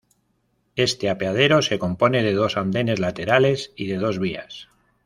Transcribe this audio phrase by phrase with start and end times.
[0.77, 4.67] Este apeadero, se compone de dos andenes laterales y de dos vías.